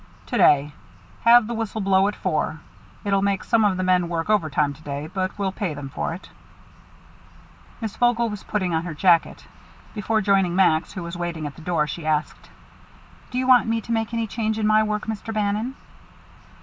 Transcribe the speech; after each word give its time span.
"To 0.25 0.37
day. 0.39 0.73
Have 1.25 1.45
the 1.45 1.53
whistle 1.53 1.79
blow 1.79 2.07
at 2.07 2.15
four. 2.15 2.59
It'll 3.03 3.21
make 3.21 3.43
some 3.43 3.63
of 3.63 3.77
the 3.77 3.83
men 3.83 4.09
work 4.09 4.31
overtime 4.31 4.73
to 4.73 4.81
day, 4.81 5.05
but 5.05 5.37
we'll 5.37 5.51
pay 5.51 5.75
them 5.75 5.89
for 5.89 6.11
it." 6.15 6.27
Miss 7.81 7.95
Vogel 7.97 8.27
was 8.27 8.41
putting 8.43 8.73
on 8.73 8.83
her 8.85 8.95
jacket. 8.95 9.45
Before 9.93 10.19
joining 10.19 10.55
Max, 10.55 10.93
who 10.93 11.03
was 11.03 11.15
waiting 11.17 11.45
at 11.45 11.53
the 11.55 11.61
door, 11.61 11.85
she 11.85 12.03
asked: 12.07 12.49
"Do 13.29 13.37
you 13.37 13.45
want 13.45 13.67
me 13.67 13.79
to 13.81 13.91
make 13.91 14.11
any 14.11 14.25
change 14.25 14.57
in 14.57 14.65
my 14.65 14.81
work, 14.81 15.05
Mr. 15.05 15.31
Bannon?" 15.31 15.75